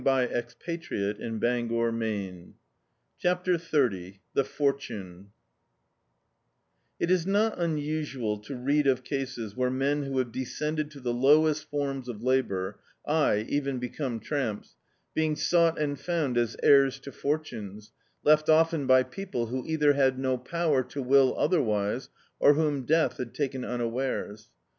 [0.03, 2.53] Dictzed by Google
[3.19, 5.31] CHAPTER XXX THB FORTUNE
[6.99, 11.13] IT is not unusual to read of cases where men who have descended to the
[11.13, 14.75] lowest fonns of labour— aye, even become tramps—
[15.13, 17.91] being sougjit and found as heirs to fortunes,
[18.23, 22.09] left often by people who either had no power to will otherwise,
[22.39, 24.49] or whom death had taken unawares.